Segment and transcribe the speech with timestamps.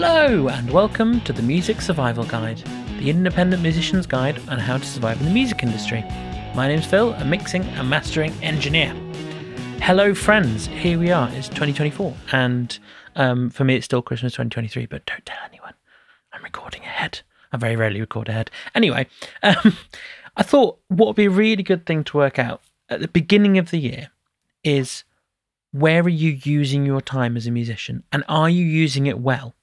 [0.00, 2.58] Hello, and welcome to the Music Survival Guide,
[3.00, 6.02] the independent musician's guide on how to survive in the music industry.
[6.54, 8.94] My name's Phil, a mixing and mastering engineer.
[9.80, 10.68] Hello, friends.
[10.68, 11.28] Here we are.
[11.30, 12.78] It's 2024, and
[13.16, 14.86] um, for me, it's still Christmas 2023.
[14.86, 15.74] But don't tell anyone.
[16.32, 17.22] I'm recording ahead.
[17.52, 18.52] I very rarely record ahead.
[18.76, 19.08] Anyway,
[19.42, 19.76] um,
[20.36, 23.58] I thought what would be a really good thing to work out at the beginning
[23.58, 24.12] of the year
[24.62, 25.02] is
[25.72, 29.56] where are you using your time as a musician, and are you using it well?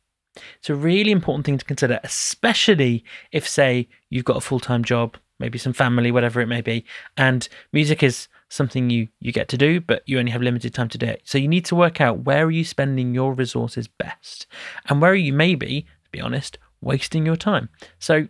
[0.60, 4.84] It's a really important thing to consider, especially if, say, you've got a full time
[4.84, 6.86] job, maybe some family, whatever it may be,
[7.18, 10.90] and music is something you you get to do, but you only have limited time
[10.90, 11.22] to do it.
[11.26, 14.48] So you need to work out where are you spending your resources best,
[14.88, 17.70] and where are you maybe, to be honest, wasting your time.
[18.00, 18.28] So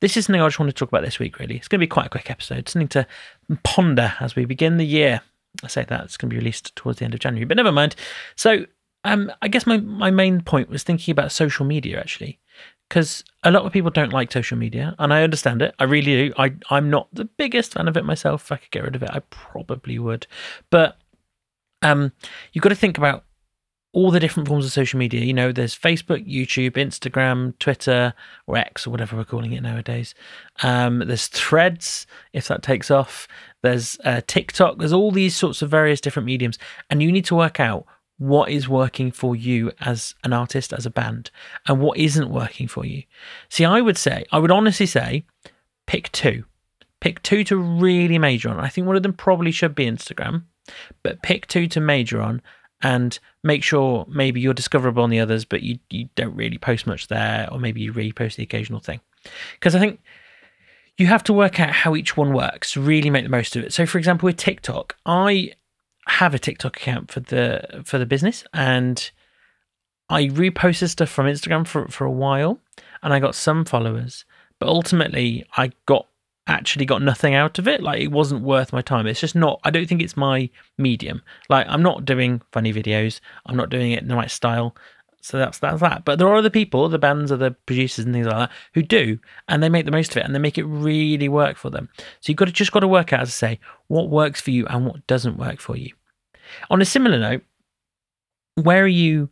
[0.00, 1.38] this is something I just want to talk about this week.
[1.38, 3.06] Really, it's going to be quite a quick episode, something to
[3.62, 5.20] ponder as we begin the year.
[5.62, 7.72] I say that it's going to be released towards the end of January, but never
[7.72, 7.96] mind.
[8.34, 8.66] So
[9.06, 12.38] um, I guess my, my main point was thinking about social media actually,
[12.88, 15.74] because a lot of people don't like social media, and I understand it.
[15.78, 16.34] I really do.
[16.36, 18.44] I I'm not the biggest fan of it myself.
[18.44, 20.26] If I could get rid of it, I probably would.
[20.70, 20.98] But
[21.82, 22.12] um,
[22.52, 23.24] you've got to think about
[23.92, 25.22] all the different forms of social media.
[25.22, 28.12] You know, there's Facebook, YouTube, Instagram, Twitter,
[28.46, 30.14] or X, or whatever we're calling it nowadays.
[30.62, 33.26] Um, there's Threads, if that takes off.
[33.62, 34.78] There's uh, TikTok.
[34.78, 36.58] There's all these sorts of various different mediums,
[36.90, 37.86] and you need to work out
[38.18, 41.30] what is working for you as an artist, as a band,
[41.66, 43.02] and what isn't working for you.
[43.48, 45.24] See, I would say, I would honestly say,
[45.86, 46.44] pick two.
[47.00, 48.58] Pick two to really major on.
[48.58, 50.44] I think one of them probably should be Instagram,
[51.02, 52.40] but pick two to major on
[52.82, 56.86] and make sure maybe you're discoverable on the others, but you, you don't really post
[56.86, 59.00] much there, or maybe you repost the occasional thing.
[59.54, 60.00] Because I think
[60.96, 63.72] you have to work out how each one works, really make the most of it.
[63.72, 65.52] So, for example, with TikTok, I
[66.06, 69.10] have a TikTok account for the for the business, and
[70.08, 72.60] I reposted stuff from Instagram for for a while,
[73.02, 74.24] and I got some followers,
[74.58, 76.06] but ultimately I got
[76.46, 77.82] actually got nothing out of it.
[77.82, 79.06] Like it wasn't worth my time.
[79.06, 79.60] It's just not.
[79.64, 81.22] I don't think it's my medium.
[81.48, 83.20] Like I'm not doing funny videos.
[83.46, 84.76] I'm not doing it in the right style.
[85.26, 86.04] So that's that's that.
[86.04, 88.82] But there are other people, the bands, or the producers, and things like that, who
[88.82, 91.68] do, and they make the most of it, and they make it really work for
[91.68, 91.88] them.
[92.20, 94.52] So you've got to just got to work out, as I say, what works for
[94.52, 95.92] you and what doesn't work for you.
[96.70, 97.42] On a similar note,
[98.54, 99.28] where are you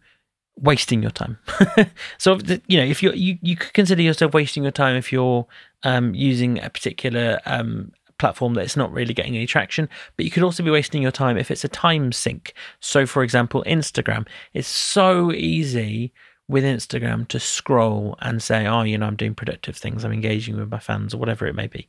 [0.56, 1.38] wasting your time?
[2.18, 5.46] so you know, if you you you could consider yourself wasting your time if you're
[5.84, 7.92] um, using a particular um,
[8.24, 9.86] platform that's not really getting any traction,
[10.16, 12.54] but you could also be wasting your time if it's a time sink.
[12.80, 14.26] So, for example, Instagram.
[14.54, 16.10] It's so easy
[16.48, 20.56] with Instagram to scroll and say, oh, you know, I'm doing productive things, I'm engaging
[20.56, 21.86] with my fans, or whatever it may be.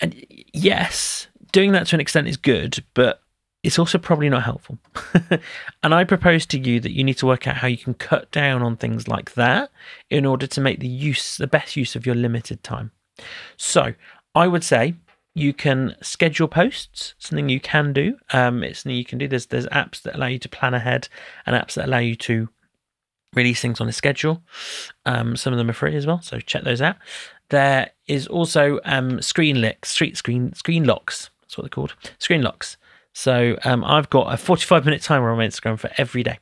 [0.00, 3.22] And yes, doing that to an extent is good, but
[3.62, 4.76] it's also probably not helpful.
[5.84, 8.32] and I propose to you that you need to work out how you can cut
[8.32, 9.70] down on things like that
[10.10, 12.90] in order to make the use, the best use of your limited time.
[13.56, 13.94] So,
[14.36, 14.94] I would say
[15.34, 18.16] you can schedule posts, something you can do.
[18.32, 19.26] Um, it's something you can do.
[19.26, 21.08] There's there's apps that allow you to plan ahead
[21.46, 22.48] and apps that allow you to
[23.34, 24.42] release things on a schedule.
[25.06, 26.96] Um, some of them are free as well, so check those out.
[27.48, 31.30] There is also um, screen licks, street screen screen locks.
[31.40, 32.76] That's what they're called, screen locks.
[33.14, 36.38] So um, I've got a 45 minute timer on my Instagram for every day.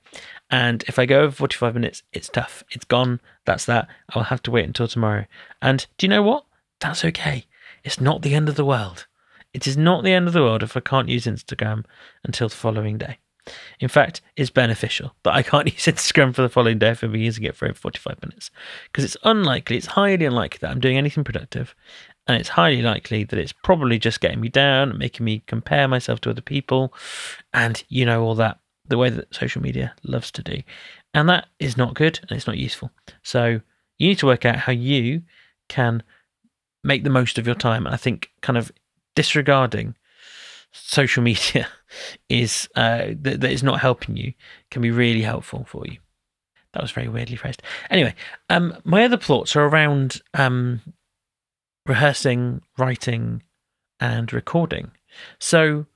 [0.51, 2.65] And if I go over 45 minutes, it's tough.
[2.71, 3.21] It's gone.
[3.45, 3.87] That's that.
[4.11, 5.27] I'll have to wait until tomorrow.
[5.63, 6.45] And do you know what?
[6.81, 7.47] That's okay.
[7.85, 9.07] It's not the end of the world.
[9.53, 11.85] It is not the end of the world if I can't use Instagram
[12.25, 13.19] until the following day.
[13.79, 17.13] In fact, it's beneficial that I can't use Instagram for the following day if I've
[17.13, 18.51] been using it for over 45 minutes.
[18.87, 21.75] Because it's unlikely, it's highly unlikely that I'm doing anything productive.
[22.27, 26.21] And it's highly likely that it's probably just getting me down, making me compare myself
[26.23, 26.95] to other people.
[27.53, 28.59] And you know, all that,
[28.89, 30.63] the way that social media loves to do.
[31.13, 32.91] And that is not good and it's not useful.
[33.23, 33.61] So
[33.99, 35.23] you need to work out how you
[35.69, 36.03] can
[36.85, 37.87] make the most of your time.
[37.87, 38.71] And I think kind of
[39.17, 39.97] disregarding
[40.73, 41.69] social media
[42.29, 44.35] is uh, that, is not helping you
[44.71, 45.99] can be really helpful for you.
[46.73, 47.63] That was very weirdly phrased.
[47.89, 48.15] Anyway,
[48.51, 50.81] um, my other thoughts are around um,
[51.87, 53.43] rehearsing, writing,
[54.01, 54.91] and recording.
[55.39, 55.87] So,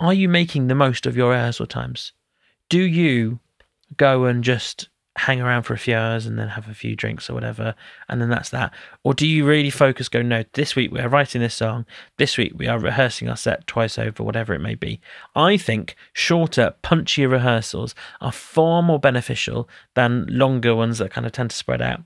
[0.00, 2.12] are you making the most of your rehearsal times?
[2.70, 3.40] Do you
[3.96, 4.88] go and just
[5.18, 7.74] hang around for a few hours and then have a few drinks or whatever,
[8.08, 8.72] and then that's that?
[9.02, 11.84] Or do you really focus, go, no, this week we are writing this song,
[12.16, 15.00] this week we are rehearsing our set twice over, whatever it may be?
[15.34, 21.32] I think shorter, punchier rehearsals are far more beneficial than longer ones that kind of
[21.32, 22.02] tend to spread out.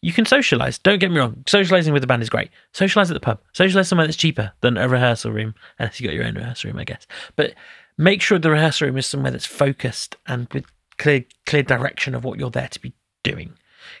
[0.00, 0.78] You can socialize.
[0.78, 1.44] Don't get me wrong.
[1.46, 2.50] Socializing with the band is great.
[2.72, 3.40] Socialize at the pub.
[3.52, 6.80] Socialize somewhere that's cheaper than a rehearsal room, unless you got your own rehearsal room,
[6.80, 7.06] I guess.
[7.36, 7.54] But
[7.96, 10.64] make sure the rehearsal room is somewhere that's focused and with
[11.02, 12.94] clear clear direction of what you're there to be
[13.24, 13.52] doing.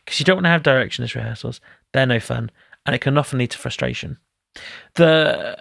[0.04, 1.60] Because you don't want to have directionless rehearsals.
[1.92, 2.50] They're no fun.
[2.86, 4.18] And it can often lead to frustration.
[4.94, 5.58] The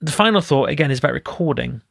[0.00, 1.82] the final thought again is about recording.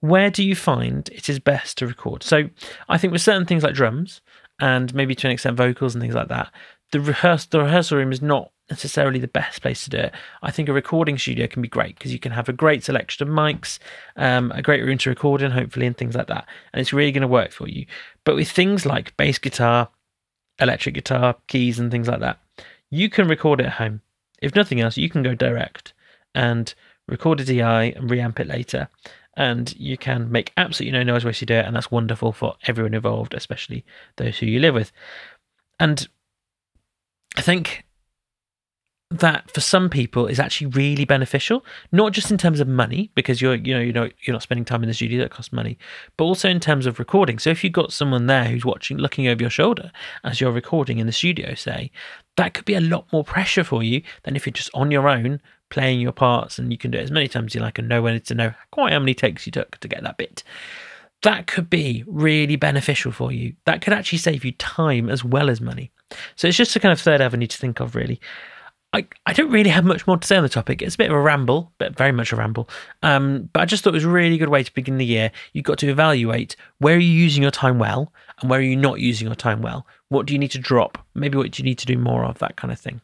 [0.00, 2.22] Where do you find it is best to record?
[2.22, 2.48] So
[2.88, 4.20] I think with certain things like drums
[4.58, 6.50] and maybe to an extent vocals and things like that,
[6.92, 10.14] the rehearsal the rehearsal room is not necessarily the best place to do it.
[10.42, 13.28] I think a recording studio can be great because you can have a great selection
[13.28, 13.78] of mics,
[14.16, 16.46] um, a great room to record in, hopefully, and things like that.
[16.72, 17.86] And it's really going to work for you.
[18.24, 19.88] But with things like bass guitar,
[20.60, 22.38] electric guitar, keys, and things like that,
[22.90, 24.02] you can record it at home.
[24.40, 25.92] If nothing else, you can go direct
[26.34, 26.72] and
[27.06, 28.88] record a DI and reamp it later.
[29.36, 32.56] And you can make absolutely no noise whilst you do it, and that's wonderful for
[32.66, 33.84] everyone involved, especially
[34.16, 34.92] those who you live with.
[35.78, 36.06] And
[37.36, 37.84] I think
[39.10, 43.42] that for some people is actually really beneficial not just in terms of money because
[43.42, 45.76] you're you know you know you're not spending time in the studio that costs money
[46.16, 47.38] but also in terms of recording.
[47.38, 49.90] So if you've got someone there who's watching looking over your shoulder
[50.22, 51.90] as you're recording in the studio say
[52.36, 55.08] that could be a lot more pressure for you than if you're just on your
[55.08, 55.40] own
[55.70, 57.88] playing your parts and you can do it as many times as you like and
[57.88, 60.44] know when to know quite how many takes you took to get that bit.
[61.22, 63.54] That could be really beneficial for you.
[63.66, 65.90] That could actually save you time as well as money.
[66.34, 68.20] So it's just a kind of third avenue to think of really
[68.92, 70.82] I, I don't really have much more to say on the topic.
[70.82, 72.68] It's a bit of a ramble, but very much a ramble.
[73.02, 75.30] Um, but I just thought it was a really good way to begin the year.
[75.52, 78.76] You've got to evaluate where are you using your time well and where are you
[78.76, 79.86] not using your time well.
[80.08, 80.98] What do you need to drop?
[81.14, 83.00] Maybe what do you need to do more of, that kind of thing.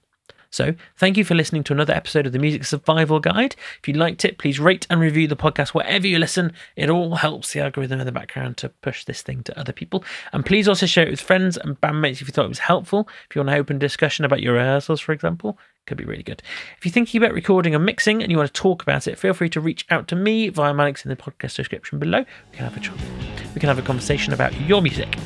[0.51, 3.57] So, thank you for listening to another episode of the Music Survival Guide.
[3.81, 6.53] If you liked it, please rate and review the podcast wherever you listen.
[6.77, 10.05] It all helps the algorithm in the background to push this thing to other people.
[10.33, 13.09] And please also share it with friends and bandmates if you thought it was helpful.
[13.29, 16.23] If you want to open discussion about your rehearsals, for example, it could be really
[16.23, 16.43] good.
[16.79, 19.35] If you're thinking about recording and mixing and you want to talk about it, feel
[19.35, 22.21] free to reach out to me via my links in the podcast description below.
[22.21, 25.17] We can have a we can have a conversation about your music,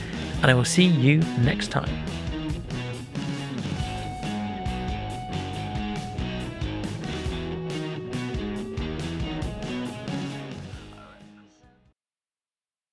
[0.42, 2.19] and I will see you next time.